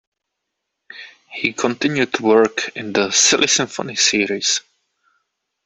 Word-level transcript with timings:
He 1.31 1.53
continued 1.53 2.11
to 2.15 2.23
work 2.23 2.75
in 2.75 2.91
the 2.91 3.11
"Silly 3.11 3.45
Symphony" 3.45 3.93
series. 3.95 4.61